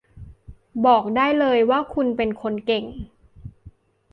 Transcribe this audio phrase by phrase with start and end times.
[0.85, 2.85] บอกได้เลยว่าคุณเป็นคนเก่ง